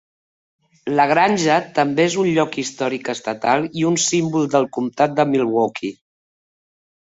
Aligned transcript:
La 0.99 1.03
granja 1.11 1.57
també 1.79 2.05
és 2.11 2.15
un 2.23 2.31
lloc 2.37 2.57
històric 2.63 3.13
estatal 3.15 3.69
i 3.83 3.87
un 3.93 4.01
símbol 4.07 4.51
del 4.57 4.69
comtat 4.81 5.17
de 5.21 5.29
Milwaukee. 5.37 5.95